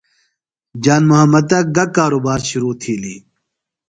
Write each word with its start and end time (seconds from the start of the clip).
جان 0.83 1.03
محمدہ 1.09 1.59
گہ 1.75 1.85
کاروبار 1.95 2.39
شرو 2.47 2.71
تِھیلیۡ؟ 2.81 3.19